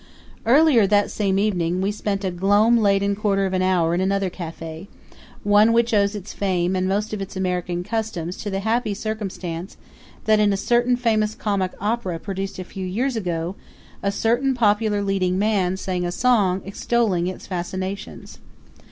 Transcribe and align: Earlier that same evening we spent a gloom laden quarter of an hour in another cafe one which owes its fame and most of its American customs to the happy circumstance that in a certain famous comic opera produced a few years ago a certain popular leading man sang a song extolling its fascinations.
Earlier 0.47 0.87
that 0.87 1.11
same 1.11 1.37
evening 1.37 1.79
we 1.79 1.91
spent 1.91 2.23
a 2.25 2.31
gloom 2.31 2.75
laden 2.79 3.15
quarter 3.15 3.45
of 3.45 3.53
an 3.53 3.61
hour 3.61 3.93
in 3.93 4.01
another 4.01 4.31
cafe 4.31 4.87
one 5.43 5.73
which 5.73 5.93
owes 5.93 6.15
its 6.15 6.33
fame 6.33 6.75
and 6.75 6.87
most 6.89 7.13
of 7.13 7.21
its 7.21 7.35
American 7.37 7.83
customs 7.83 8.35
to 8.37 8.49
the 8.49 8.61
happy 8.61 8.95
circumstance 8.95 9.77
that 10.25 10.39
in 10.39 10.51
a 10.51 10.57
certain 10.57 10.95
famous 10.95 11.35
comic 11.35 11.73
opera 11.79 12.17
produced 12.17 12.57
a 12.57 12.63
few 12.63 12.83
years 12.83 13.15
ago 13.15 13.53
a 14.01 14.11
certain 14.11 14.55
popular 14.55 15.03
leading 15.03 15.37
man 15.37 15.77
sang 15.77 16.03
a 16.03 16.11
song 16.11 16.63
extolling 16.65 17.27
its 17.27 17.45
fascinations. 17.45 18.39